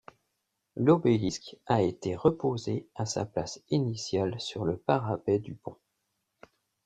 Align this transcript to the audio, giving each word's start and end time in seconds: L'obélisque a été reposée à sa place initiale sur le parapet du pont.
L'obélisque 0.77 1.57
a 1.67 1.83
été 1.83 2.15
reposée 2.15 2.87
à 2.95 3.05
sa 3.05 3.23
place 3.23 3.61
initiale 3.69 4.41
sur 4.41 4.65
le 4.65 4.75
parapet 4.75 5.37
du 5.37 5.53
pont. 5.53 5.77